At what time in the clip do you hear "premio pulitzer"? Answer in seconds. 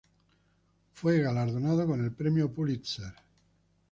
2.11-3.13